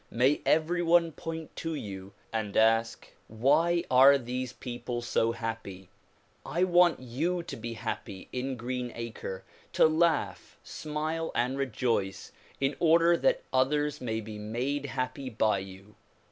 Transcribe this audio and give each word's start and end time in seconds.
May 0.09 0.41
everyone 0.47 1.11
point 1.11 1.55
to 1.57 1.75
you 1.75 2.13
and 2.33 2.57
ask 2.57 3.07
"Why 3.27 3.83
are 3.91 4.17
these 4.17 4.51
people 4.51 5.03
so 5.03 5.31
happy?" 5.31 5.89
I 6.43 6.63
want 6.63 6.99
you 7.01 7.43
to 7.43 7.55
be 7.55 7.73
happy 7.73 8.27
in 8.31 8.57
Green 8.57 8.91
Acre, 8.95 9.43
to 9.73 9.85
laugh, 9.85 10.57
smile 10.63 11.29
and 11.35 11.55
rejoice 11.55 12.31
in 12.59 12.75
order 12.79 13.15
that 13.17 13.43
others 13.53 14.01
may 14.01 14.21
be 14.21 14.39
made 14.39 14.87
happy 14.87 15.29
by 15.29 15.59
you. 15.59 15.93